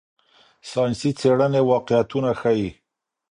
ساینسي 0.69 1.09
څېړنې 1.19 1.61
واقعیتونه 1.71 2.29
ښيي. 2.39 2.69